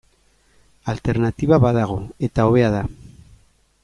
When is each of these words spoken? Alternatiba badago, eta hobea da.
Alternatiba 0.93 1.59
badago, 1.65 1.99
eta 2.29 2.47
hobea 2.49 2.73
da. 2.77 2.81